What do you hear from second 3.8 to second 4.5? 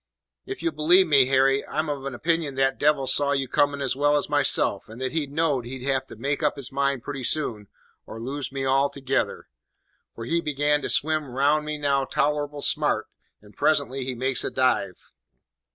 as well as